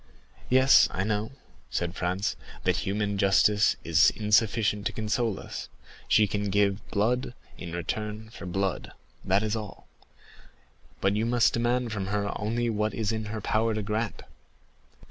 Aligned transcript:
"Yes, 0.49 0.87
I 0.89 1.03
know," 1.03 1.29
said 1.69 1.93
Franz, 1.93 2.35
"that 2.63 2.77
human 2.77 3.19
justice 3.19 3.75
is 3.83 4.09
insufficient 4.15 4.87
to 4.87 4.91
console 4.93 5.39
us; 5.39 5.69
she 6.07 6.25
can 6.25 6.49
give 6.49 6.83
blood 6.89 7.35
in 7.55 7.71
return 7.73 8.31
for 8.31 8.47
blood, 8.47 8.93
that 9.23 9.43
is 9.43 9.55
all; 9.55 9.87
but 11.01 11.15
you 11.15 11.27
must 11.27 11.53
demand 11.53 11.91
from 11.91 12.07
her 12.07 12.35
only 12.41 12.67
what 12.67 12.95
it 12.95 12.97
is 12.97 13.11
in 13.11 13.25
her 13.25 13.41
power 13.41 13.75
to 13.75 13.83
grant." 13.83 14.23